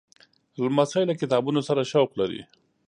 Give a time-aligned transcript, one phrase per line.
[0.61, 2.41] لمسی له کتابونو سره شوق لري.